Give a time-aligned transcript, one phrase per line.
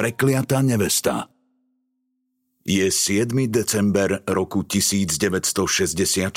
[0.00, 1.28] Prekliatá nevesta
[2.64, 3.28] Je 7.
[3.50, 6.32] december roku 1964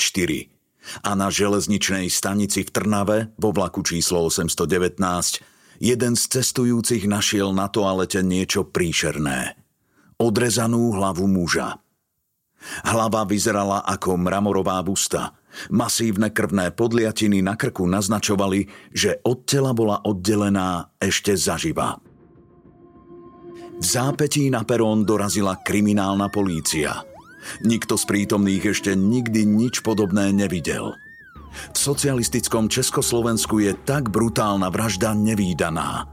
[1.00, 7.70] a na železničnej stanici v Trnave vo vlaku číslo 819 jeden z cestujúcich našiel na
[7.70, 9.56] toalete niečo príšerné.
[10.18, 11.78] Odrezanú hlavu muža.
[12.84, 15.36] Hlava vyzerala ako mramorová busta.
[15.70, 21.98] Masívne krvné podliatiny na krku naznačovali, že od tela bola oddelená ešte zaživa.
[23.74, 27.02] V zápetí na perón dorazila kriminálna polícia.
[27.66, 30.94] Nikto z prítomných ešte nikdy nič podobné nevidel.
[31.74, 36.10] V socialistickom Československu je tak brutálna vražda nevýdaná.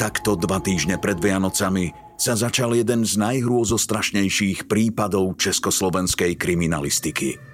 [0.00, 7.36] Takto dva týždne pred Vianocami sa začal jeden z najhrôzostrašnejších prípadov československej kriminalistiky–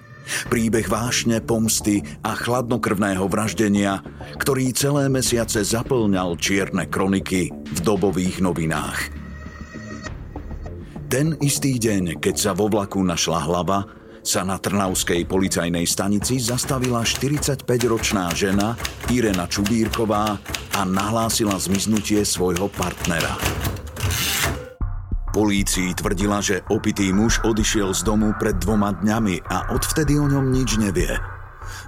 [0.49, 4.01] Príbeh vášne, pomsty a chladnokrvného vraždenia,
[4.41, 8.99] ktorý celé mesiace zaplňal čierne kroniky v dobových novinách.
[11.05, 13.79] Ten istý deň, keď sa vo vlaku našla hlava,
[14.25, 18.73] sa na Trnavskej policajnej stanici zastavila 45-ročná žena
[19.13, 20.41] Irena Čubírková
[20.73, 23.37] a nahlásila zmiznutie svojho partnera.
[25.35, 30.47] Polícii tvrdila, že opitý muž odišiel z domu pred dvoma dňami a odvtedy o ňom
[30.47, 31.11] nič nevie.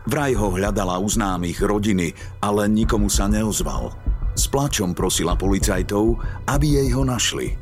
[0.03, 2.11] Vraj ho hľadala u známych rodiny,
[2.43, 3.95] ale nikomu sa neozval.
[4.35, 7.55] S plačom prosila policajtov, aby jej ho našli.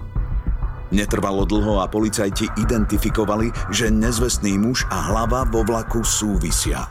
[0.90, 6.90] Netrvalo dlho a policajti identifikovali, že nezvestný muž a hlava vo vlaku súvisia.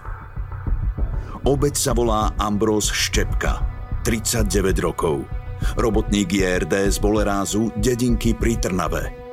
[1.42, 3.58] Obeď sa volá Ambrós Štepka,
[4.06, 5.43] 39 rokov.
[5.74, 9.24] Robotník JRD z Bolerázu, dedinky pri Trnave.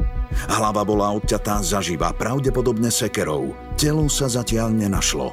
[0.47, 3.52] Hlava bola odťatá zaživa, pravdepodobne sekerou.
[3.75, 5.28] Telo sa zatiaľ nenašlo.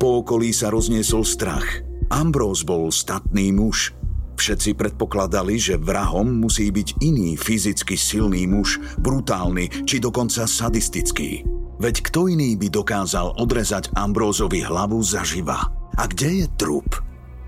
[0.00, 1.84] Po okolí sa rozniesol strach.
[2.10, 3.94] Ambrós bol statný muž.
[4.40, 11.44] Všetci predpokladali, že vrahom musí byť iný fyzicky silný muž, brutálny či dokonca sadistický.
[11.76, 15.68] Veď kto iný by dokázal odrezať Ambrózovi hlavu zaživa?
[16.00, 16.88] A kde je trup?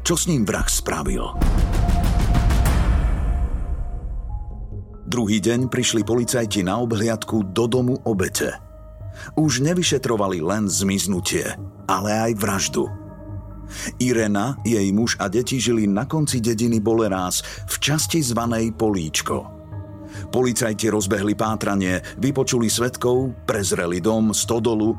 [0.05, 1.33] Čo s ním vrah spravil?
[5.03, 8.55] Druhý deň prišli policajti na obhliadku do domu obete.
[9.35, 11.45] Už nevyšetrovali len zmiznutie,
[11.91, 12.87] ale aj vraždu.
[13.99, 19.49] Irena, jej muž a deti žili na konci dediny Bolerás v časti zvanej Políčko.
[20.29, 24.93] Policajti rozbehli pátranie, vypočuli svetkov, prezreli dom, stodolu,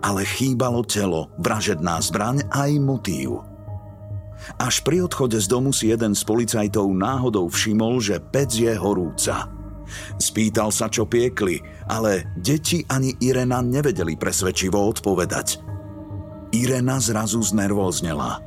[0.00, 3.49] ale chýbalo telo, vražedná zbraň aj motív.
[4.56, 9.48] Až pri odchode z domu si jeden z policajtov náhodou všimol, že pec je horúca.
[10.16, 15.58] Spýtal sa, čo piekli, ale deti ani Irena nevedeli presvedčivo odpovedať.
[16.54, 18.42] Irena zrazu znervóznela.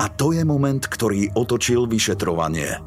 [0.00, 2.80] A to je moment, ktorý otočil vyšetrovanie.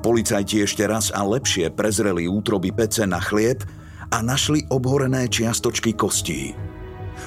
[0.00, 3.62] Policajti ešte raz a lepšie prezreli útroby pece na chlieb
[4.08, 6.56] a našli obhorené čiastočky kostí.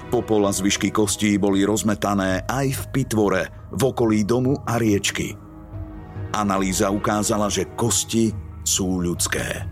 [0.10, 5.36] Popol zvyšky kostí boli rozmetané aj v pitvore, v okolí domu a riečky.
[6.32, 8.32] Analýza ukázala, že kosti
[8.64, 9.68] sú ľudské.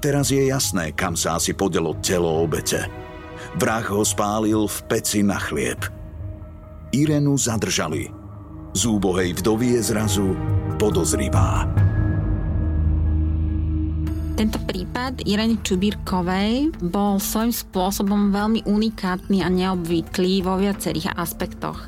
[0.00, 2.88] Teraz je jasné, kam sa asi podelo telo obete.
[3.60, 5.78] Vrah ho spálil v peci na chlieb.
[6.92, 8.08] Irenu zadržali.
[8.74, 10.26] Zúbohej vdovy je zrazu
[10.80, 11.68] podozrivá.
[14.34, 21.78] Tento prípad Irene Čubírkovej bol svojím spôsobom veľmi unikátny a neobvyklý vo viacerých aspektoch.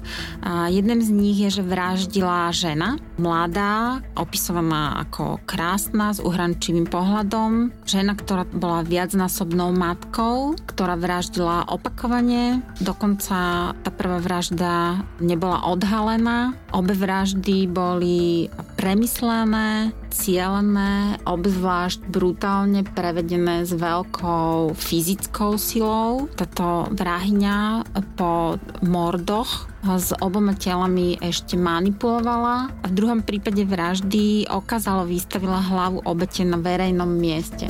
[0.46, 7.74] A jedným z nich je, že vraždila žena, mladá, opisovaná ako krásna, s uhrančivým pohľadom,
[7.82, 16.94] žena, ktorá bola viacnásobnou matkou, ktorá vraždila opakovane, dokonca tá prvá vražda nebola odhalená, obe
[16.94, 18.46] vraždy boli
[18.86, 26.30] premyslené, cielené, obzvlášť brutálne prevedené s veľkou fyzickou silou.
[26.38, 27.82] Táto vrahyňa
[28.14, 36.06] po mordoch s oboma telami ešte manipulovala a v druhom prípade vraždy okázalo vystavila hlavu
[36.06, 37.66] obete na verejnom mieste.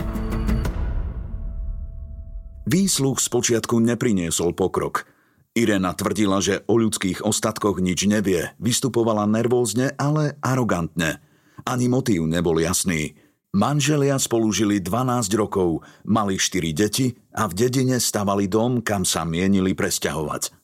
[2.69, 5.16] Výsluh spočiatku nepriniesol pokrok.
[5.56, 11.19] Irena tvrdila, že o ľudských ostatkoch nič nevie, vystupovala nervózne, ale arogantne–
[11.67, 13.19] ani motív nebol jasný.
[13.56, 19.26] Manželia spolu žili 12 rokov, mali 4 deti a v dedine stavali dom, kam sa
[19.26, 20.55] mienili presťahovať.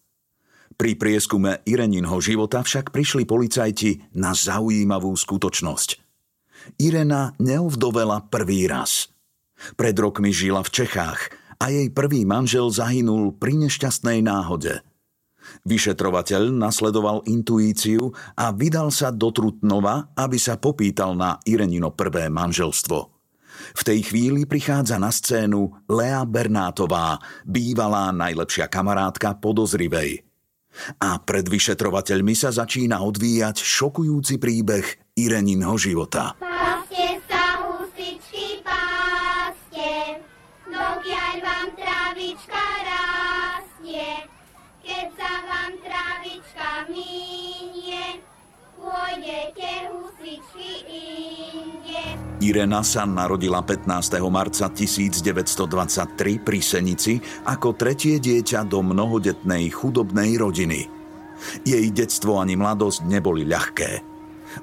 [0.79, 5.99] Pri prieskume Ireninho života však prišli policajti na zaujímavú skutočnosť.
[6.79, 9.11] Irena neovdovela prvý raz.
[9.75, 14.83] Pred rokmi žila v Čechách a jej prvý manžel zahynul pri nešťastnej náhode–
[15.67, 22.99] Vyšetrovateľ nasledoval intuíciu a vydal sa do Trutnova, aby sa popýtal na Irenino prvé manželstvo.
[23.77, 30.25] V tej chvíli prichádza na scénu Lea Bernátová, bývalá najlepšia kamarátka podozrivej.
[31.05, 36.33] A pred vyšetrovateľmi sa začína odvíjať šokujúci príbeh Ireninho života.
[52.43, 54.19] Irena sa narodila 15.
[54.27, 60.91] marca 1923 pri Senici ako tretie dieťa do mnohodetnej chudobnej rodiny.
[61.63, 63.91] Jej detstvo ani mladosť neboli ľahké.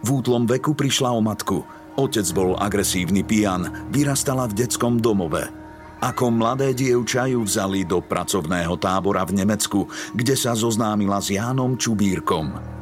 [0.04, 1.64] V útlom veku prišla o matku.
[1.98, 5.48] Otec bol agresívny pijan, vyrastala v detskom domove–
[6.00, 9.84] ako mladé dievča ju vzali do pracovného tábora v Nemecku,
[10.16, 12.79] kde sa zoznámila s Jánom Čubírkom.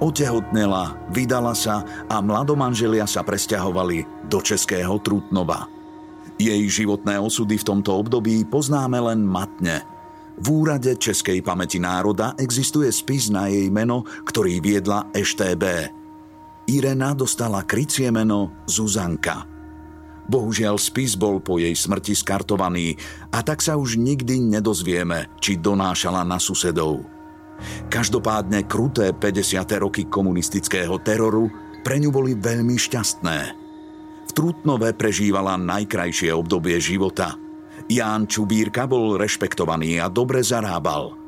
[0.00, 5.68] Otehotnela, vydala sa a mladomanželia sa presťahovali do Českého Trutnova.
[6.40, 9.84] Jej životné osudy v tomto období poznáme len matne.
[10.40, 15.64] V úrade Českej pamäti národa existuje spis na jej meno, ktorý viedla EŠTB.
[16.72, 19.44] Irena dostala krycie meno Zuzanka.
[20.30, 22.94] Bohužiaľ spis bol po jej smrti skartovaný
[23.34, 27.19] a tak sa už nikdy nedozvieme, či donášala na susedov.
[27.92, 29.80] Každopádne kruté 50.
[29.80, 31.48] roky komunistického teroru
[31.80, 33.38] pre ňu boli veľmi šťastné.
[34.26, 37.34] V Trutnove prežívala najkrajšie obdobie života.
[37.90, 41.18] Ján Čubírka bol rešpektovaný a dobre zarábal.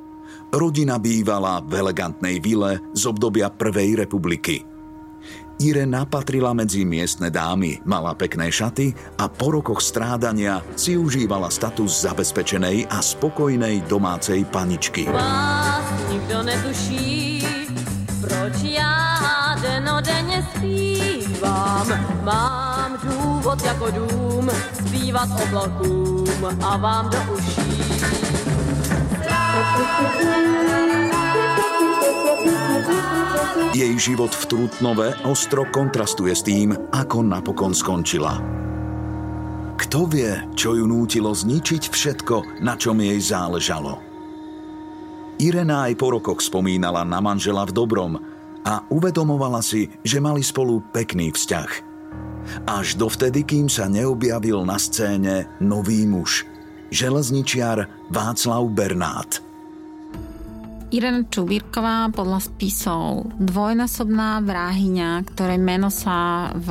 [0.52, 4.62] Rodina bývala v elegantnej vile z obdobia Prvej republiky–
[5.62, 12.02] Irena patrila medzi miestne dámy, mala pekné šaty a po rokoch strádania si užívala status
[12.02, 15.06] zabezpečenej a spokojnej domácej paničky.
[15.06, 17.46] Vás nikdo netuší,
[18.18, 21.86] proč já denodenně zpívám.
[22.26, 27.82] Mám důvod jako dům zpívat oblakům a vám do uší.
[33.72, 38.36] Jej život v Trutnove ostro kontrastuje s tým, ako napokon skončila.
[39.80, 43.96] Kto vie, čo ju nútilo zničiť všetko, na čom jej záležalo?
[45.40, 48.20] Irena aj po rokoch spomínala na manžela v dobrom
[48.62, 51.70] a uvedomovala si, že mali spolu pekný vzťah.
[52.68, 56.44] Až dovtedy, kým sa neobjavil na scéne nový muž,
[56.92, 59.40] železničiar Václav Bernát–
[60.92, 66.68] Irena Čubírková podľa spisov dvojnásobná vráhyňa, ktoré meno sa v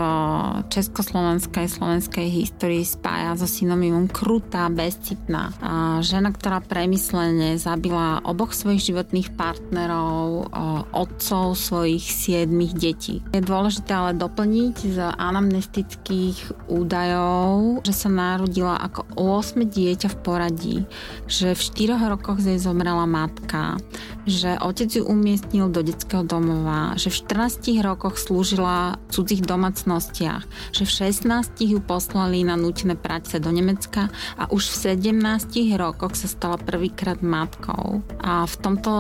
[0.69, 5.57] československej slovenskej histórii spája so synonymom krutá, bezcitná.
[5.57, 10.53] A žena, ktorá premyslene zabila oboch svojich životných partnerov,
[10.93, 13.25] otcov svojich siedmých detí.
[13.33, 20.77] Je dôležité ale doplniť z anamnestických údajov, že sa narodila ako 8 dieťa v poradí,
[21.25, 23.81] že v 4 rokoch jej zomrela matka,
[24.25, 30.44] že otec ju umiestnil do detského domova, že v 14 rokoch slúžila v cudzích domácnostiach,
[30.75, 36.13] že v 16 ju poslali na nutené práce do Nemecka a už v 17 rokoch
[36.15, 38.06] sa stala prvýkrát matkou.
[38.22, 38.91] A v tomto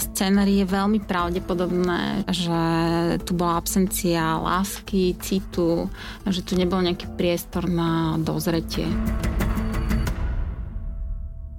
[0.00, 2.60] scénári je veľmi pravdepodobné, že
[3.24, 5.90] tu bola absencia lásky, citu,
[6.24, 8.88] že tu nebol nejaký priestor na dozretie.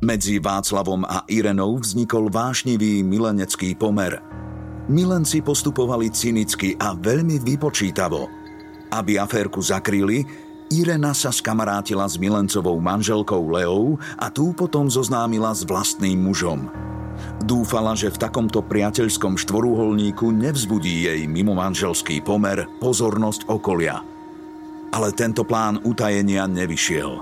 [0.02, 4.18] Medzi Václavom a Irenou vznikol vášnivý milenecký pomer.
[4.90, 8.26] Milenci postupovali cynicky a veľmi vypočítavo.
[8.90, 10.26] Aby aférku zakryli,
[10.74, 16.66] Irena sa skamarátila s milencovou manželkou Leou a tú potom zoznámila s vlastným mužom.
[17.46, 24.02] Dúfala, že v takomto priateľskom štvorúholníku nevzbudí jej mimomanželský pomer pozornosť okolia.
[24.90, 27.22] Ale tento plán utajenia nevyšiel.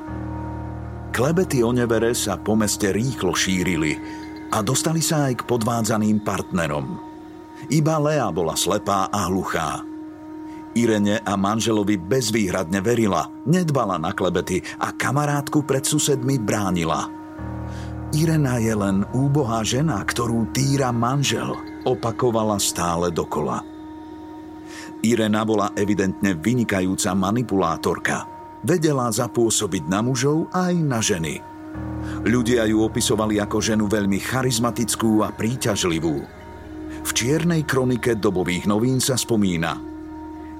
[1.09, 3.97] Klebety o nevere sa po meste rýchlo šírili
[4.53, 7.01] a dostali sa aj k podvádzaným partnerom.
[7.73, 9.81] Iba Lea bola slepá a hluchá.
[10.77, 17.09] Irene a manželovi bezvýhradne verila, nedbala na klebety a kamarátku pred susedmi bránila.
[18.13, 21.57] Irena je len úbohá žena, ktorú týra manžel,
[21.89, 23.65] opakovala stále dokola.
[25.01, 28.17] Irena bola evidentne vynikajúca manipulátorka–
[28.63, 31.39] vedela zapôsobiť na mužov aj na ženy.
[32.25, 36.17] Ľudia ju opisovali ako ženu veľmi charizmatickú a príťažlivú.
[36.99, 39.89] V čiernej kronike dobových novín sa spomína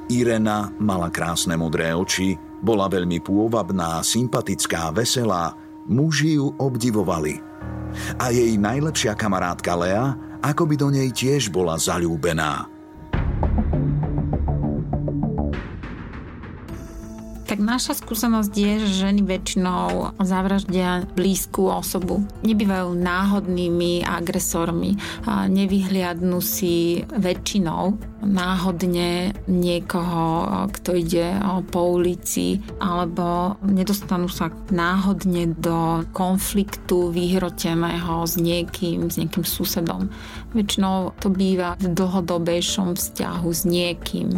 [0.10, 2.34] Irena mala krásne modré oči,
[2.66, 5.54] bola veľmi pôvabná, sympatická, veselá,
[5.86, 7.38] muži ju obdivovali.
[8.18, 12.79] A jej najlepšia kamarátka Lea, ako by do nej tiež bola zalúbená.
[17.60, 22.24] Tak naša skúsenosť je, že ženy väčšinou zavraždia blízku osobu.
[22.40, 24.96] Nebývajú náhodnými agresormi.
[25.28, 31.36] Nevyhliadnú si väčšinou náhodne niekoho, kto ide
[31.68, 40.08] po ulici, alebo nedostanú sa náhodne do konfliktu vyhroteného s niekým, s nejakým susedom.
[40.56, 44.32] Väčšinou to býva v dlhodobejšom vzťahu s niekým.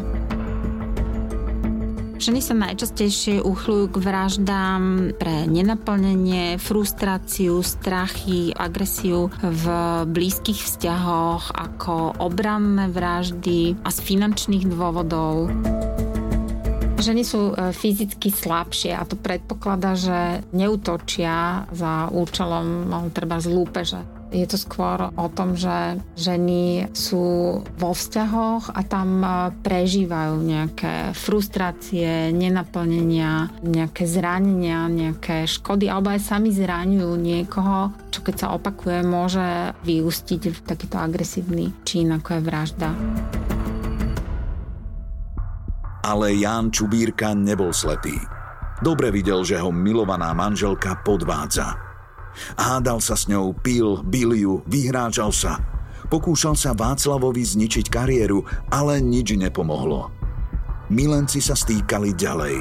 [2.22, 9.66] Ženy sa najčastejšie uchľujú k vraždám pre nenaplnenie, frustráciu, strachy, agresiu v
[10.06, 15.50] blízkych vzťahoch ako obranné vraždy a z finančných dôvodov.
[17.02, 23.50] Ženy sú e, fyzicky slabšie a to predpokladá, že neutočia za účelom no, treba z
[23.50, 30.40] lúpeže je to skôr o tom, že ženy sú vo vzťahoch a tam e, prežívajú
[30.40, 38.48] nejaké frustrácie, nenaplnenia, nejaké zranenia, nejaké škody, alebo aj sami zraňujú niekoho, čo keď sa
[38.56, 42.90] opakuje, môže vyústiť v takýto agresívny čin, ako je vražda.
[46.02, 48.16] Ale Ján Čubírka nebol slepý.
[48.82, 51.91] Dobre videl, že ho milovaná manželka podvádza
[52.56, 55.60] Hádal sa s ňou, pil, bil ju, vyhráčal sa.
[56.12, 60.12] Pokúšal sa Václavovi zničiť kariéru, ale nič nepomohlo.
[60.92, 62.58] Milenci sa stýkali ďalej.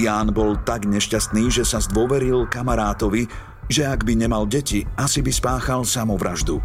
[0.00, 3.28] Ján bol tak nešťastný, že sa zdôveril kamarátovi,
[3.68, 6.62] že ak by nemal deti, asi by spáchal samovraždu.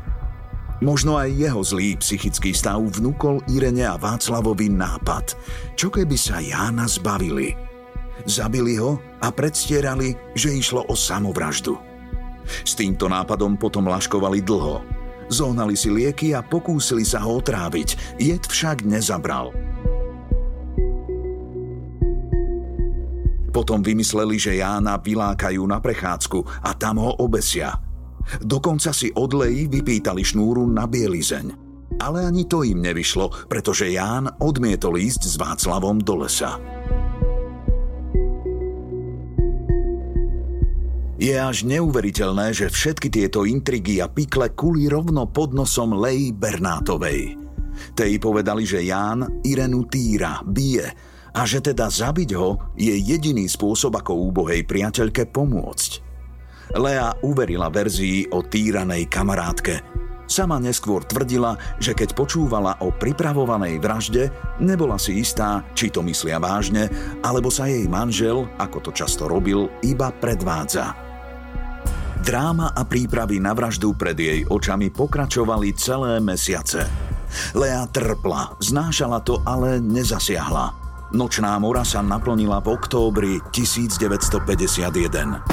[0.84, 5.36] Možno aj jeho zlý psychický stav vnúkol Irene a Václavovi nápad.
[5.76, 7.75] Čo keby sa Jána zbavili?
[8.24, 11.76] Zabili ho a predstierali, že išlo o samovraždu.
[12.64, 14.80] S týmto nápadom potom laškovali dlho.
[15.28, 19.52] Zohnali si lieky a pokúsili sa ho otráviť, jed však nezabral.
[23.50, 27.80] Potom vymysleli, že Jána vylákajú na prechádzku a tam ho obesia.
[28.44, 31.64] Dokonca si od Leji vypýtali šnúru na bielizeň.
[31.96, 36.60] Ale ani to im nevyšlo, pretože Ján odmietol ísť s Václavom do lesa.
[41.26, 47.34] Je až neuveriteľné, že všetky tieto intrigy a pikle kuli rovno pod nosom Lej Bernátovej.
[47.98, 50.86] Tej povedali, že Ján Irenu týra, bije
[51.34, 55.92] a že teda zabiť ho je jediný spôsob, ako úbohej priateľke pomôcť.
[56.78, 59.82] Lea uverila verzii o týranej kamarátke.
[60.30, 64.30] Sama neskôr tvrdila, že keď počúvala o pripravovanej vražde,
[64.62, 66.86] nebola si istá, či to myslia vážne,
[67.26, 71.05] alebo sa jej manžel, ako to často robil, iba predvádza.
[72.26, 76.90] Dráma a prípravy na vraždu pred jej očami pokračovali celé mesiace.
[77.54, 80.74] Lea trpla, znášala to, ale nezasiahla.
[81.14, 85.46] Nočná mora sa naplnila v októbri 1951.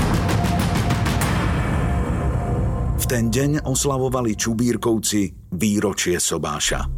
[3.12, 6.88] ten deň oslavovali Čubírkovci výročie Sobáša.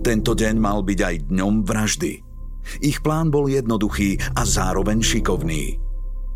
[0.00, 2.12] Tento deň mal byť aj dňom vraždy.
[2.80, 5.81] Ich plán bol jednoduchý a zároveň šikovný.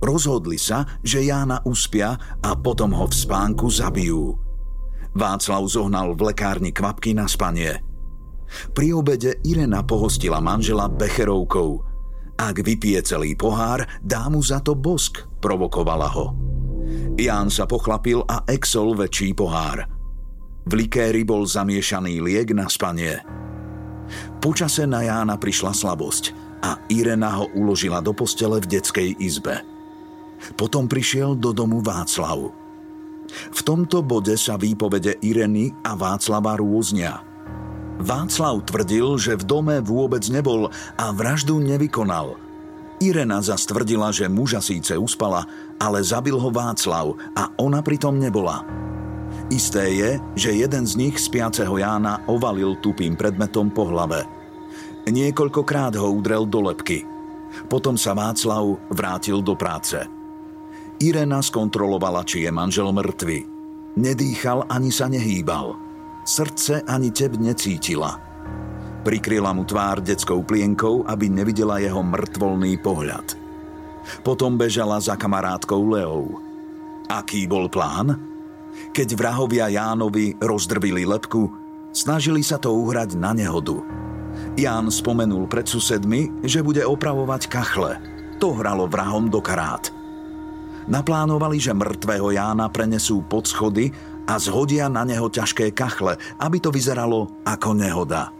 [0.00, 4.36] Rozhodli sa, že Jána uspia a potom ho v spánku zabijú.
[5.16, 7.80] Václav zohnal v lekárni kvapky na spanie.
[8.76, 11.80] Pri obede Irena pohostila manžela becherovkou.
[12.36, 16.36] Ak vypije celý pohár, dá mu za to bosk, provokovala ho.
[17.16, 19.88] Ján sa pochlapil a exol väčší pohár.
[20.68, 23.24] V likéri bol zamiešaný liek na spanie.
[24.38, 26.24] Počase na Jána prišla slabosť
[26.62, 29.75] a Irena ho uložila do postele v detskej izbe.
[30.54, 32.52] Potom prišiel do domu Václav.
[33.52, 37.22] V tomto bode sa výpovede Ireny a Václava rôznia.
[37.96, 40.68] Václav tvrdil, že v dome vôbec nebol
[41.00, 42.36] a vraždu nevykonal.
[43.00, 45.44] Irena zastvrdila, že muža síce uspala,
[45.76, 48.64] ale zabil ho Václav a ona pritom nebola.
[49.52, 54.24] Isté je, že jeden z nich spiaceho Jána ovalil tupým predmetom po hlave.
[55.06, 57.06] Niekoľkokrát ho udrel do lepky.
[57.68, 60.15] Potom sa Václav vrátil do práce.
[60.96, 63.44] Irena skontrolovala, či je manžel mŕtvy.
[64.00, 65.76] Nedýchal ani sa nehýbal.
[66.24, 68.16] Srdce ani teb necítila.
[69.04, 73.38] Prikryla mu tvár detskou plienkou, aby nevidela jeho mŕtvolný pohľad.
[74.26, 76.42] Potom bežala za kamarátkou Leou.
[77.06, 78.18] Aký bol plán?
[78.92, 81.48] Keď vrahovia Jánovi rozdrvili lepku,
[81.94, 83.78] snažili sa to uhrať na nehodu.
[84.58, 87.96] Ján spomenul pred susedmi, že bude opravovať kachle.
[88.42, 89.95] To hralo vrahom do karát.
[90.86, 93.90] Naplánovali, že mŕtvého Jána prenesú pod schody
[94.26, 98.30] a zhodia na neho ťažké kachle, aby to vyzeralo ako nehoda.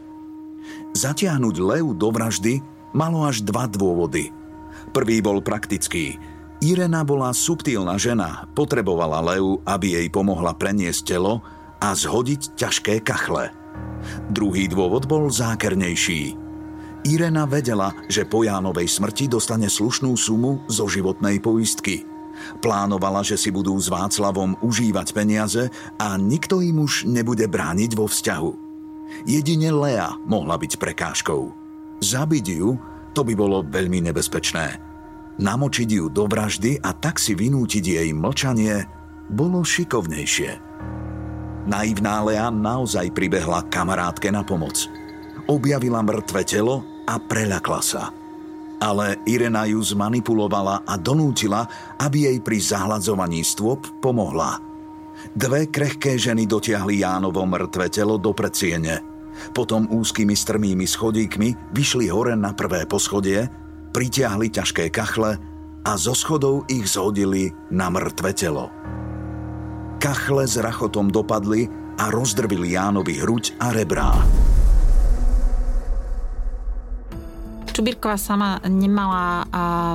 [0.95, 2.63] Zatiahnuť Leu do vraždy
[2.95, 4.31] malo až dva dôvody.
[4.95, 6.19] Prvý bol praktický.
[6.63, 11.43] Irena bola subtilná žena, potrebovala Leu, aby jej pomohla preniesť telo
[11.83, 13.51] a zhodiť ťažké kachle.
[14.31, 16.39] Druhý dôvod bol zákernejší.
[17.07, 22.03] Irena vedela, že po Jánovej smrti dostane slušnú sumu zo životnej poistky–
[22.61, 25.69] Plánovala, že si budú s Václavom užívať peniaze
[26.01, 28.51] a nikto im už nebude brániť vo vzťahu.
[29.25, 31.55] Jedine Lea mohla byť prekážkou.
[32.03, 32.77] Zabiť ju,
[33.15, 34.83] to by bolo veľmi nebezpečné.
[35.37, 38.85] Namočiť ju do vraždy a tak si vynútiť jej mlčanie
[39.29, 40.51] bolo šikovnejšie.
[41.67, 44.87] Naivná Lea naozaj pribehla kamarátke na pomoc.
[45.51, 48.05] Objavila mŕtve telo a preľakla sa–
[48.81, 51.65] ale Irena ju zmanipulovala a donútila,
[52.01, 54.61] aby jej pri zahladzovaní stôp pomohla.
[55.33, 59.01] Dve krehké ženy dotiahli Jánovo mŕtve telo do predsiene.
[59.53, 63.49] Potom úzkými strmými schodíkmi vyšli hore na prvé poschodie,
[63.93, 65.37] pritiahli ťažké kachle
[65.85, 68.69] a zo schodov ich zhodili na mŕtve telo.
[69.97, 74.13] Kachle s rachotom dopadli a rozdrvili Jánovi hruď a rebrá.
[77.77, 79.45] Čubírková sama nemala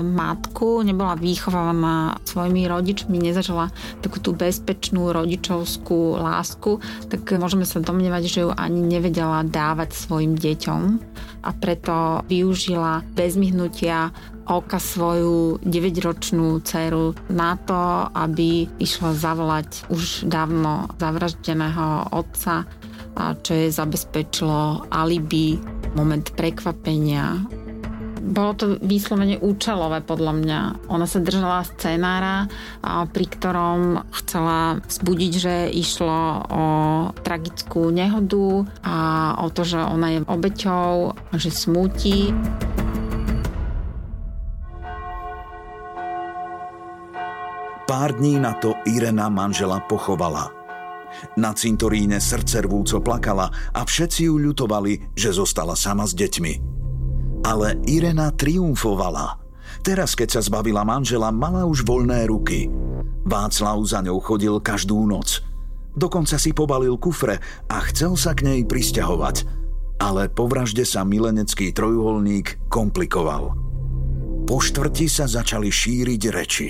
[0.05, 3.73] matku, nebola výchovaná svojimi rodičmi, nezažila
[4.05, 6.77] takú tú bezpečnú rodičovskú lásku,
[7.09, 10.81] tak môžeme sa domnievať, že ju ani nevedela dávať svojim deťom.
[11.41, 14.13] A preto využila bez myhnutia
[14.45, 22.69] oka svoju 9-ročnú dceru na to, aby išla zavolať už dávno zavraždeného otca,
[23.41, 25.57] čo jej zabezpečilo alibi,
[25.97, 27.41] moment prekvapenia,
[28.21, 30.59] bolo to výslovene účelové podľa mňa.
[30.93, 32.45] Ona sa držala scenára,
[32.85, 36.65] pri ktorom chcela vzbudiť, že išlo o
[37.25, 38.97] tragickú nehodu a
[39.41, 42.29] o to, že ona je obeťou, že smúti.
[47.89, 50.47] Pár dní na to Irena manžela pochovala.
[51.35, 56.80] Na cintoríne srdce rvúco plakala a všetci ju ľutovali, že zostala sama s deťmi.
[57.41, 59.41] Ale Irena triumfovala.
[59.81, 62.69] Teraz, keď sa zbavila manžela, mala už voľné ruky.
[63.25, 65.41] Václav za ňou chodil každú noc.
[65.97, 69.59] Dokonca si pobalil kufre a chcel sa k nej prisťahovať.
[70.01, 73.53] Ale po vražde sa milenecký trojuholník komplikoval.
[74.45, 76.69] Po štvrti sa začali šíriť reči.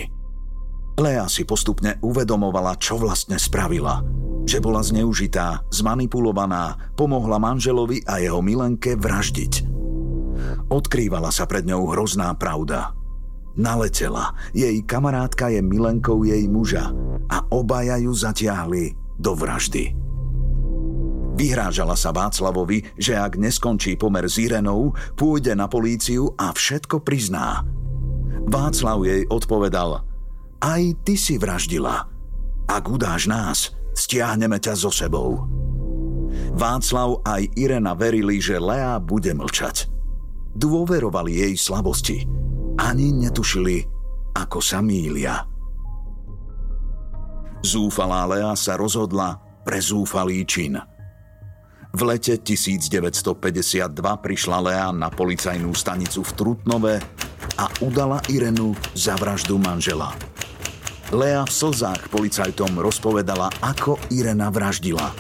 [0.99, 4.03] Lea si postupne uvedomovala, čo vlastne spravila.
[4.43, 9.70] Že bola zneužitá, zmanipulovaná, pomohla manželovi a jeho milenke vraždiť.
[10.71, 12.95] Odkrývala sa pred ňou hrozná pravda.
[13.57, 14.31] Naletela.
[14.55, 16.95] Jej kamarátka je milenkou jej muža
[17.27, 19.91] a obaja ju zatiahli do vraždy.
[21.35, 27.65] Vyhrážala sa Václavovi, že ak neskončí pomer s Irenou, pôjde na políciu a všetko prizná.
[28.47, 30.05] Václav jej odpovedal,
[30.61, 32.07] aj ty si vraždila.
[32.71, 35.43] Ak udáš nás, stiahneme ťa so sebou.
[36.55, 39.90] Václav aj Irena verili, že Lea bude mlčať.
[40.51, 42.27] Dôverovali jej slabosti.
[42.79, 43.83] Ani netušili,
[44.35, 45.47] ako sa mýlia.
[47.61, 50.81] Zúfalá Lea sa rozhodla pre zúfalý čin.
[51.91, 56.95] V lete 1952 prišla Lea na policajnú stanicu v Trutnove
[57.59, 60.15] a udala Irenu za vraždu manžela.
[61.11, 65.11] Lea v slzách policajtom rozpovedala, ako Irena vraždila.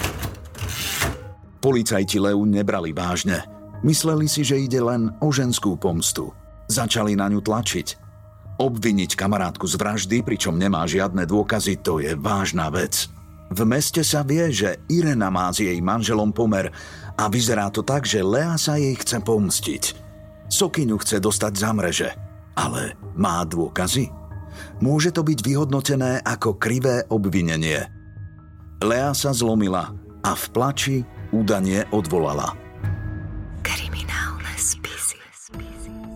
[1.59, 3.60] Policajti Leu nebrali vážne.
[3.81, 6.29] Mysleli si, že ide len o ženskú pomstu.
[6.69, 7.97] Začali na ňu tlačiť.
[8.61, 13.09] Obviniť kamarátku z vraždy, pričom nemá žiadne dôkazy, to je vážna vec.
[13.51, 16.71] V meste sa vie, že Irena má s jej manželom pomer
[17.17, 19.83] a vyzerá to tak, že Lea sa jej chce pomstiť.
[20.47, 22.09] Sokyňu chce dostať za mreže,
[22.55, 24.07] ale má dôkazy?
[24.79, 27.81] Môže to byť vyhodnotené ako krivé obvinenie.
[28.79, 29.89] Lea sa zlomila
[30.21, 30.97] a v plači
[31.33, 32.70] údanie odvolala.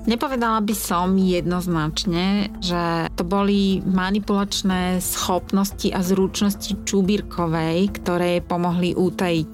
[0.06, 9.54] Nepovedala by som jednoznačne, že to boli manipulačné schopnosti a zručnosti Čubírkovej, ktoré pomohli utajiť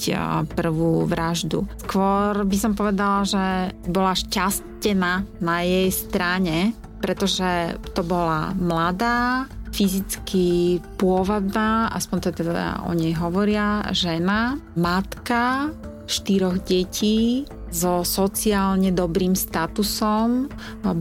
[0.51, 1.63] prvú vraždu.
[1.87, 10.77] Skôr by som povedala, že bola šťastená na jej strane, pretože to bola mladá, fyzicky
[10.99, 15.71] pôvabná, aspoň to teda o nej hovoria, žena, matka
[16.11, 20.51] štyroch detí, so sociálne dobrým statusom,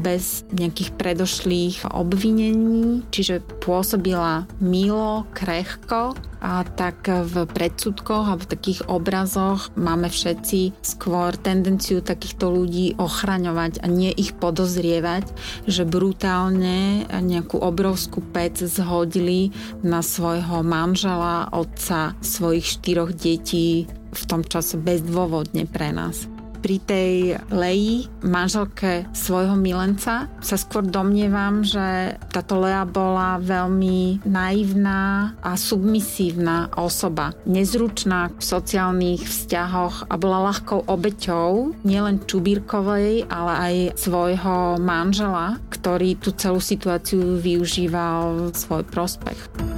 [0.01, 8.89] bez nejakých predošlých obvinení, čiže pôsobila milo, krehko a tak v predsudkoch a v takých
[8.89, 15.29] obrazoch máme všetci skôr tendenciu takýchto ľudí ochraňovať a nie ich podozrievať,
[15.69, 19.53] že brutálne nejakú obrovskú pec zhodili
[19.85, 26.30] na svojho manžela, otca svojich štyroch detí v tom čase bezdôvodne pre nás
[26.61, 35.35] pri tej Leji, manželke svojho milenca, sa skôr domnievam, že táto Lea bola veľmi naivná
[35.41, 37.33] a submisívna osoba.
[37.49, 46.21] Nezručná v sociálnych vzťahoch a bola ľahkou obeťou nielen Čubírkovej, ale aj svojho manžela, ktorý
[46.21, 49.70] tú celú situáciu využíval v svoj prospech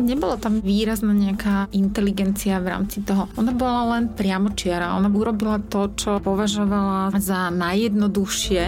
[0.00, 3.26] nebola tam výrazná nejaká inteligencia v rámci toho.
[3.36, 4.94] Ona bola len priamočiara.
[4.96, 8.62] Ona urobila to, čo považovala za najjednoduchšie.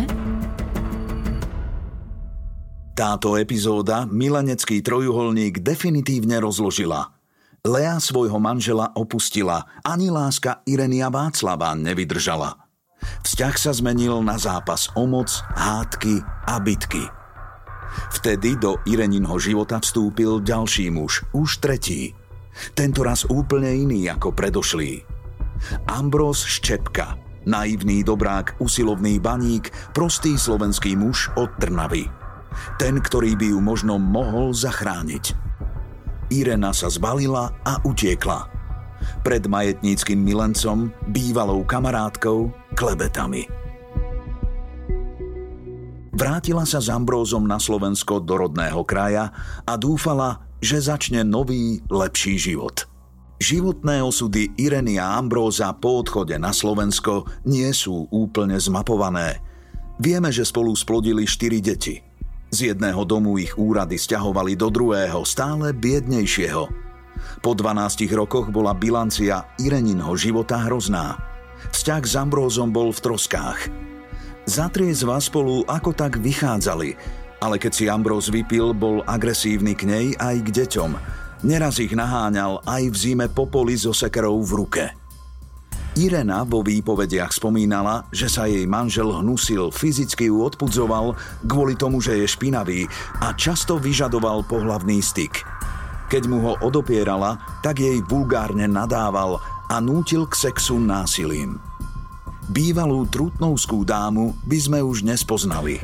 [2.99, 7.16] Táto epizóda milanecký trojuholník definitívne rozložila.
[7.64, 12.57] Lea svojho manžela opustila, ani láska Irenia Václava nevydržala.
[13.25, 17.05] Vzťah sa zmenil na zápas o moc, hádky a bitky–
[18.09, 22.17] Vtedy do Ireninho života vstúpil ďalší muž, už tretí.
[22.73, 25.05] Tento raz úplne iný ako predošlý.
[25.93, 32.09] Ambros Ščepka, naivný dobrák, usilovný baník, prostý slovenský muž od Trnavy.
[32.81, 35.37] Ten, ktorý by ju možno mohol zachrániť.
[36.31, 38.51] Irena sa zbalila a utiekla.
[39.25, 43.60] Pred majetníckým milencom, bývalou kamarátkou, klebetami.
[46.21, 49.33] Vrátila sa s Ambrózom na Slovensko do rodného kraja
[49.65, 52.85] a dúfala, že začne nový, lepší život.
[53.41, 59.41] Životné osudy Ireny a Ambróza po odchode na Slovensko nie sú úplne zmapované.
[59.97, 62.05] Vieme, že spolu splodili štyri deti.
[62.53, 66.69] Z jedného domu ich úrady stiahovali do druhého, stále biednejšieho.
[67.41, 71.17] Po 12 rokoch bola bilancia Ireninho života hrozná.
[71.73, 73.61] Vzťah s Ambrózom bol v troskách–
[74.48, 76.96] Zatriezva spolu ako tak vychádzali,
[77.40, 80.90] ale keď si Ambrose vypil, bol agresívny k nej aj k deťom.
[81.40, 84.85] Neraz ich naháňal aj v zime popoli so sekerou v ruke.
[85.98, 92.14] Irena vo výpovediach spomínala, že sa jej manžel hnusil, fyzicky ju odpudzoval kvôli tomu, že
[92.14, 92.87] je špinavý
[93.24, 95.42] a často vyžadoval pohlavný styk.
[96.07, 101.70] Keď mu ho odopierala, tak jej vulgárne nadával a nútil k sexu násilím.
[102.51, 105.79] Bývalú trutnovskú dámu by sme už nespoznali.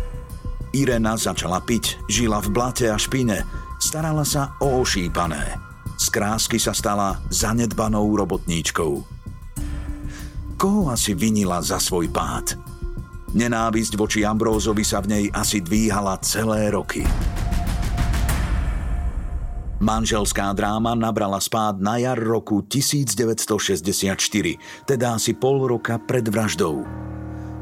[0.74, 3.46] Irena začala piť, žila v blate a špine,
[3.78, 5.62] starala sa o ošípané.
[5.94, 8.92] Z krásky sa stala zanedbanou robotníčkou.
[10.58, 12.58] Koho asi vinila za svoj pád?
[13.30, 17.06] Nenávisť voči Ambrózovi sa v nej asi dvíhala celé roky.
[19.76, 26.80] Manželská dráma nabrala spád na jar roku 1964, teda asi pol roka pred vraždou.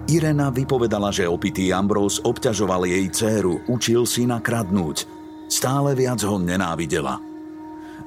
[0.07, 5.11] Irena vypovedala, že opitý Ambrose obťažoval jej dceru, učil si nakradnúť.
[5.51, 7.19] Stále viac ho nenávidela.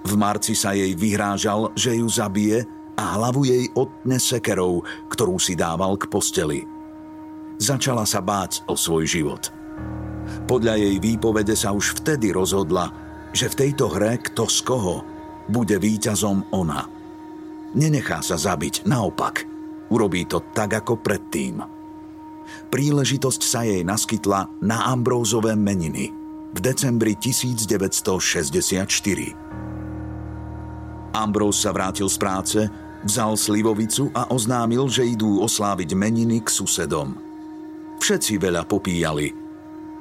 [0.08, 2.64] V marci sa jej vyhrážal, že ju zabije
[2.96, 6.64] a hlavu jej odtne sekerou, ktorú si dával k posteli.
[7.60, 9.52] Začala sa báť o svoj život.
[10.48, 13.07] Podľa jej výpovede sa už vtedy rozhodla,
[13.38, 15.06] že v tejto hre kto z koho
[15.46, 16.90] bude víťazom ona.
[17.78, 19.46] Nenechá sa zabiť, naopak.
[19.94, 21.62] Urobí to tak ako predtým.
[22.74, 26.10] Príležitosť sa jej naskytla na Ambrózové meniny
[26.52, 28.90] v decembri 1964.
[31.14, 32.60] Ambrose sa vrátil z práce,
[33.06, 37.14] vzal slivovicu a oznámil, že idú osláviť meniny k susedom.
[38.02, 39.47] Všetci veľa popíjali.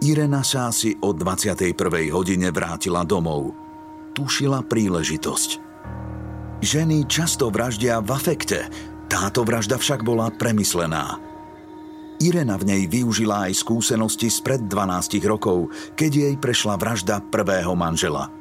[0.04, 1.76] Irena sa asi o 21.
[2.12, 3.56] hodine vrátila domov.
[4.12, 5.50] Tušila príležitosť.
[6.60, 8.68] Ženy často vraždia v afekte,
[9.06, 11.20] táto vražda však bola premyslená.
[12.16, 18.32] Irena v nej využila aj skúsenosti spred 12 rokov, keď jej prešla vražda prvého manžela–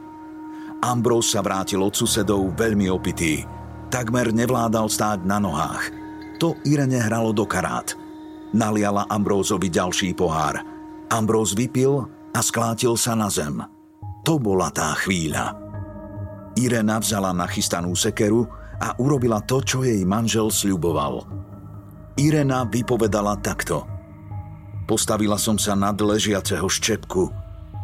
[0.85, 3.41] Ambrose sa vrátil od susedov veľmi opitý.
[3.89, 5.89] Takmer nevládal stáť na nohách.
[6.37, 7.97] To Irene hralo do karát.
[8.53, 10.74] Naliala Ambrózovi ďalší pohár.
[11.11, 13.61] Ambrose vypil a sklátil sa na zem.
[14.25, 15.53] To bola tá chvíľa.
[16.57, 18.47] Irena vzala nachystanú sekeru
[18.79, 21.27] a urobila to, čo jej manžel sľuboval.
[22.15, 23.83] Irena vypovedala takto.
[24.87, 27.23] Postavila som sa nad ležiaceho ščepku–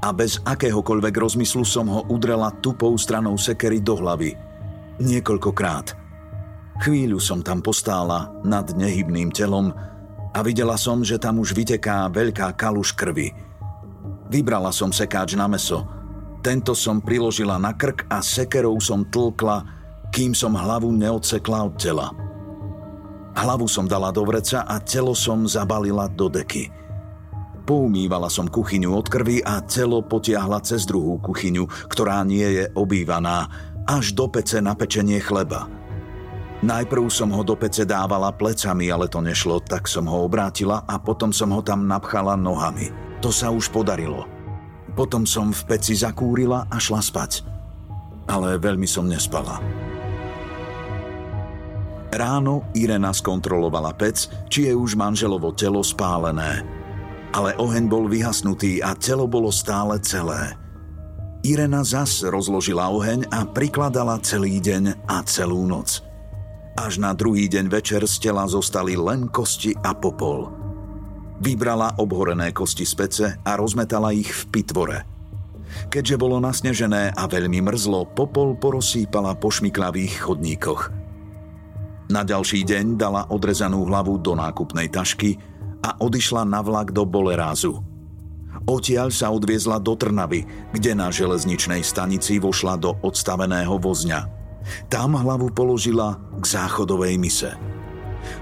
[0.02, 4.34] a bez akéhokoľvek rozmyslu som ho udrela tupou stranou sekery do hlavy.
[4.98, 5.94] Niekoľkokrát.
[6.82, 9.70] Chvíľu som tam postála nad nehybným telom
[10.32, 13.36] a videla som, že tam už vyteká veľká kaluš krvi.
[14.32, 15.84] Vybrala som sekáč na meso.
[16.40, 19.68] Tento som priložila na krk a sekerou som tlkla,
[20.10, 22.08] kým som hlavu neodsekla od tela.
[23.36, 26.72] Hlavu som dala do vreca a telo som zabalila do deky.
[27.64, 33.48] Poumývala som kuchyňu od krvi a telo potiahla cez druhú kuchyňu, ktorá nie je obývaná,
[33.88, 35.81] až do pece na pečenie chleba.
[36.62, 41.02] Najprv som ho do pece dávala plecami, ale to nešlo, tak som ho obrátila a
[41.02, 42.94] potom som ho tam napchala nohami.
[43.26, 44.30] To sa už podarilo.
[44.94, 47.42] Potom som v peci zakúrila a šla spať.
[48.30, 49.58] Ale veľmi som nespala.
[52.14, 56.82] Ráno Irena skontrolovala pec, či je už manželovo telo spálené
[57.32, 60.56] ale oheň bol vyhasnutý a telo bolo stále celé.
[61.42, 66.11] Irena zas rozložila oheň a prikladala celý deň a celú noc.
[66.80, 70.48] Až na druhý deň večer z tela zostali len kosti a popol.
[71.44, 75.04] Vybrala obhorené kosti z pece a rozmetala ich v pitvore.
[75.92, 80.82] Keďže bolo nasnežené a veľmi mrzlo, popol porosýpala po šmiklavých chodníkoch.
[82.12, 85.40] Na ďalší deň dala odrezanú hlavu do nákupnej tašky
[85.84, 87.84] a odišla na vlak do Bolerázu.
[88.68, 94.41] Odtiaľ sa odviezla do Trnavy, kde na železničnej stanici vošla do odstaveného vozňa.
[94.88, 97.52] Tam hlavu položila k záchodovej mise.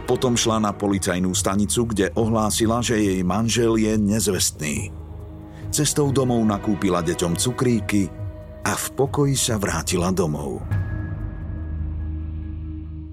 [0.04, 4.92] Potom šla na policajnú stanicu, kde ohlásila, že jej manžel je nezvestný.
[5.70, 8.10] Cestou domov nakúpila deťom cukríky
[8.66, 10.60] a v pokoji sa vrátila domov.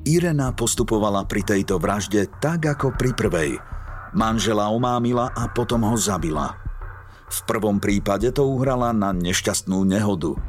[0.07, 3.53] Irena postupovala pri tejto vražde tak ako pri prvej–
[4.17, 6.57] Manžela omámila a potom ho zabila.
[7.29, 10.41] V prvom prípade to uhrala na nešťastnú nehodu.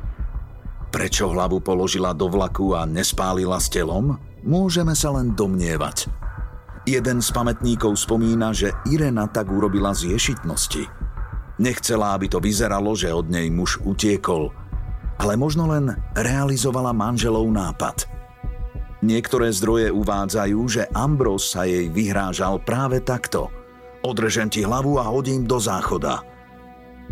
[0.97, 4.17] Prečo hlavu položila do vlaku a nespálila s telom?
[4.41, 6.09] Môžeme sa len domnievať.
[6.89, 10.89] Jeden z pamätníkov spomína, že Irena tak urobila z ješitnosti.
[11.61, 14.49] Nechcela, aby to vyzeralo, že od nej muž utiekol,
[15.21, 17.97] ale možno len realizovala manželov nápad–
[18.97, 23.53] Niektoré zdroje uvádzajú, že Ambros sa jej vyhrážal práve takto.
[24.01, 26.25] Odrežem ti hlavu a hodím do záchoda.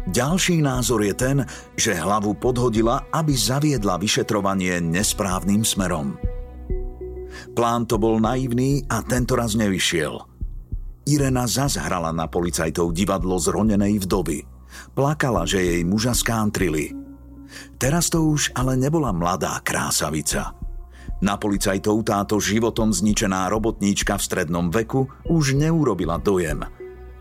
[0.06, 1.38] Ďalší názor je ten,
[1.74, 6.14] že hlavu podhodila, aby zaviedla vyšetrovanie nesprávnym smerom.
[7.58, 10.22] Plán to bol naivný a tento raz nevyšiel.
[11.10, 14.46] Irena zazhrala na policajtov divadlo zronenej vdovy.
[14.94, 16.94] Plakala, že jej muža skántrili.
[17.82, 20.52] Teraz to už ale nebola mladá krásavica–
[21.24, 26.68] na policajtov táto životom zničená robotníčka v strednom veku už neurobila dojem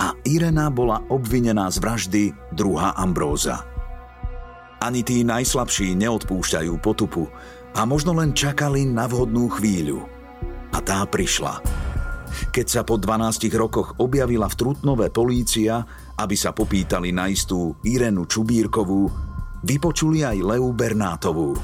[0.04, 3.64] a Irena bola obvinená z vraždy druha Ambróza.
[4.84, 7.24] Ani tí najslabší neodpúšťajú potupu
[7.72, 10.04] a možno len čakali na vhodnú chvíľu.
[10.76, 11.64] A tá prišla.
[12.52, 15.80] Keď sa po 12 rokoch objavila v Trutnove polícia,
[16.20, 19.08] aby sa popýtali na istú Irenu Čubírkovú,
[19.64, 21.56] vypočuli aj Leu Bernátovú,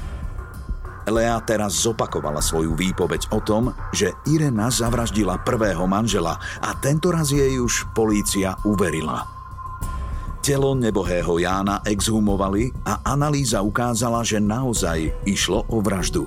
[1.11, 7.29] Lea teraz zopakovala svoju výpoveď o tom, že Irena zavraždila prvého manžela a tento raz
[7.29, 9.41] jej už polícia uverila.
[10.41, 16.25] Telo nebohého Jána exhumovali a analýza ukázala, že naozaj išlo o vraždu.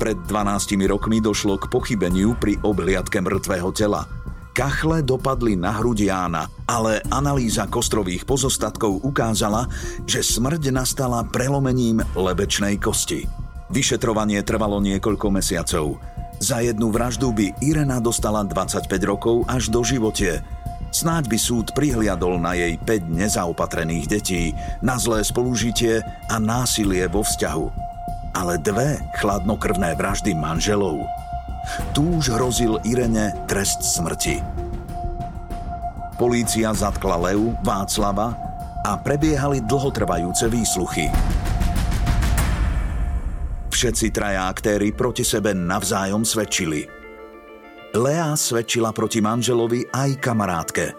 [0.00, 4.08] Pred 12 rokmi došlo k pochybeniu pri obhliadke mŕtvého tela.
[4.56, 9.68] Kachle dopadli na hruď Jána, ale analýza kostrových pozostatkov ukázala,
[10.08, 13.39] že smrť nastala prelomením lebečnej kosti.
[13.70, 16.02] Vyšetrovanie trvalo niekoľko mesiacov.
[16.42, 20.42] Za jednu vraždu by Irena dostala 25 rokov až do živote,
[20.90, 24.50] Snáď by súd prihliadol na jej 5 nezaopatrených detí,
[24.82, 27.66] na zlé spolužitie a násilie vo vzťahu.
[28.34, 31.06] Ale dve chladnokrvné vraždy manželov.
[31.94, 34.42] Tu už hrozil Irene trest smrti.
[36.18, 38.34] Polícia zatkla Leu, Václava
[38.82, 41.06] a prebiehali dlhotrvajúce výsluchy.
[43.70, 46.82] Všetci traja aktéry proti sebe navzájom svedčili–
[47.90, 50.94] Lea svedčila proti manželovi aj kamarátke.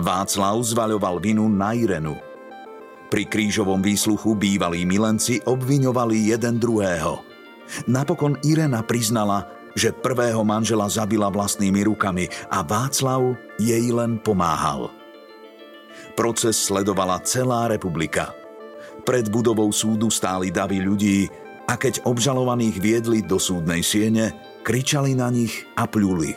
[0.00, 2.16] Václav zvaľoval vinu na Irenu.
[3.12, 7.20] Pri krížovom výsluchu bývalí milenci obviňovali jeden druhého.
[7.84, 9.44] Napokon Irena priznala,
[9.76, 14.88] že prvého manžela zabila vlastnými rukami a Václav jej len pomáhal.
[16.16, 18.32] Proces sledovala celá republika.
[19.04, 21.28] Pred budovou súdu stáli davy ľudí
[21.68, 26.34] a keď obžalovaných viedli do súdnej siene, kričali na nich a pľuli.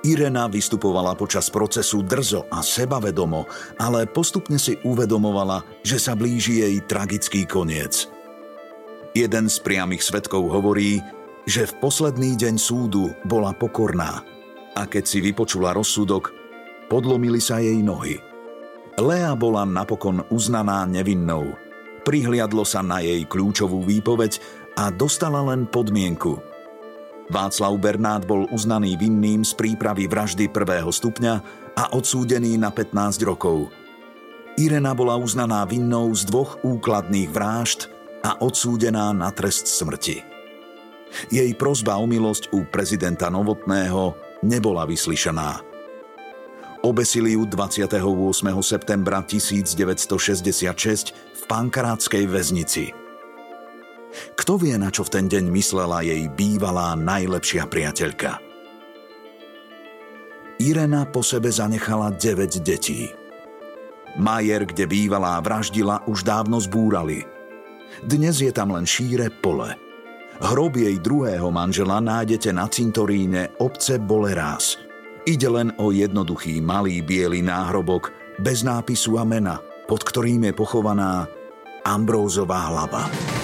[0.00, 3.44] Irena vystupovala počas procesu drzo a sebavedomo,
[3.76, 8.08] ale postupne si uvedomovala, že sa blíži jej tragický koniec.
[9.12, 11.04] Jeden z priamých svetkov hovorí,
[11.44, 14.24] že v posledný deň súdu bola pokorná
[14.78, 16.32] a keď si vypočula rozsudok,
[16.88, 18.16] podlomili sa jej nohy.
[18.96, 21.56] Lea bola napokon uznaná nevinnou.
[22.10, 24.42] Prihliadlo sa na jej kľúčovú výpoveď
[24.74, 26.34] a dostala len podmienku–
[27.30, 31.34] Václav Bernát bol uznaný vinným z prípravy vraždy prvého stupňa
[31.78, 33.70] a odsúdený na 15 rokov.
[34.58, 37.86] Irena bola uznaná vinnou z dvoch úkladných vrážd
[38.26, 40.26] a odsúdená na trest smrti.
[41.30, 45.62] Jej prozba o milosť u prezidenta Novotného nebola vyslyšaná.
[46.82, 47.94] Obesili ju 28.
[48.66, 52.86] septembra 1966 v Pankarátskej väznici–
[54.38, 58.38] kto vie, na čo v ten deň myslela jej bývalá najlepšia priateľka?
[60.62, 63.10] Irena po sebe zanechala 9 detí.
[64.18, 67.22] Majer, kde bývalá vraždila, už dávno zbúrali.
[68.02, 69.74] Dnes je tam len šíre pole.
[70.42, 74.78] Hrob jej druhého manžela nájdete na cintoríne obce Bolerás.
[75.26, 78.10] Ide len o jednoduchý malý biely náhrobok
[78.42, 81.30] bez nápisu a mena, pod ktorým je pochovaná
[81.84, 83.39] Ambrózová hlava.